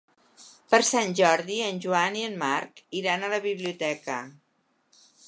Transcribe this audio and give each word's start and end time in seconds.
Per 0.73 0.77
Sant 0.87 1.11
Jordi 1.19 1.57
en 1.65 1.81
Joan 1.83 2.17
i 2.21 2.25
en 2.31 2.39
Marc 2.45 2.83
iran 3.03 3.27
a 3.27 3.29
la 3.35 3.41
biblioteca. 3.45 4.21